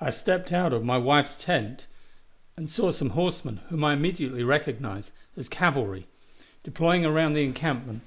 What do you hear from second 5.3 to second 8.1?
as cavalry, deploying around the encampment.